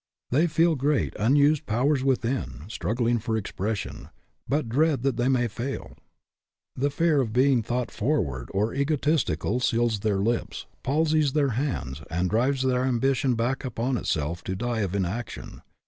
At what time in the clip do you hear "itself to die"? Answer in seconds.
13.95-14.79